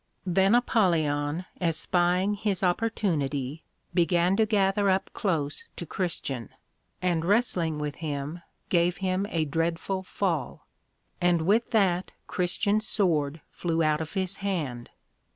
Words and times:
Then 0.25 0.55
Apollyon 0.55 1.45
espying 1.61 2.33
his 2.33 2.63
opportunity, 2.63 3.61
began 3.93 4.35
to 4.37 4.47
gather 4.47 4.89
up 4.89 5.11
close 5.13 5.69
to 5.75 5.85
Christian, 5.85 6.49
and 7.03 7.23
wrestling 7.23 7.77
with 7.77 7.97
him, 7.97 8.41
gave 8.69 8.97
him 8.97 9.27
a 9.29 9.45
dreadful 9.45 10.01
fall; 10.01 10.65
and 11.21 11.43
with 11.43 11.69
that 11.69 12.09
Christian's 12.25 12.87
Sword 12.87 13.41
flew 13.51 13.83
out 13.83 14.01
of 14.01 14.13
his 14.15 14.37
hand. 14.37 14.89